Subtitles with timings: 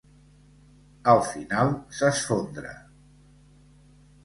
[1.13, 1.69] Al final
[1.99, 2.75] s'esfondra.